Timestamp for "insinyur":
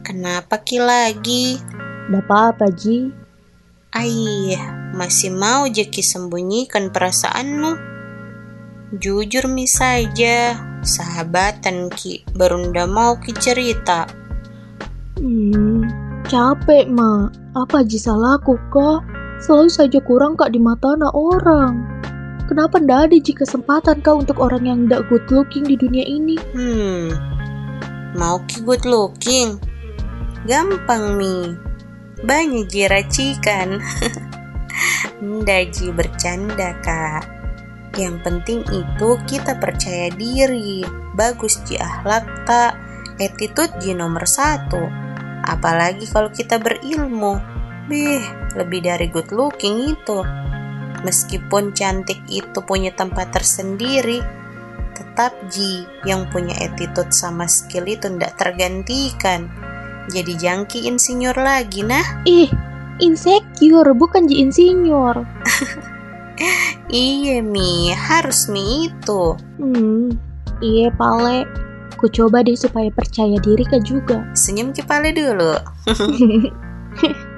60.88-61.36, 64.40-65.20